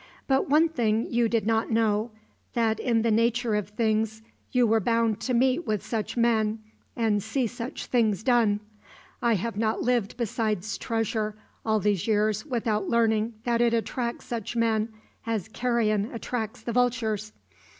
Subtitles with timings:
[0.25, 2.09] But one thing you did not know
[2.53, 6.57] that in the nature of things you were bound to meet with such men
[6.95, 8.61] and see such things done.
[9.21, 14.55] I have not lived beside treasure all these years without learning that it attracts such
[14.55, 14.89] men
[15.27, 17.31] as carrion attracts the vultures.